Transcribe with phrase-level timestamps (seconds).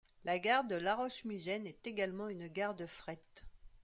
[0.25, 3.21] La gare de Laroche-Migennes est également une gare de fret.